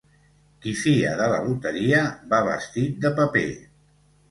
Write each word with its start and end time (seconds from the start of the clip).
Qui 0.63 0.71
fia 0.79 1.11
de 1.19 1.27
la 1.33 1.43
loteria 1.43 2.01
va 2.33 2.41
vestit 2.51 2.99
de 3.07 3.15
paper. 3.23 3.47